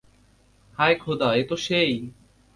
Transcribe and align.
হায় 0.77 0.95
খোদা, 0.95 1.29
এ 1.33 1.43
তো 1.49 1.55
সেই। 1.57 1.91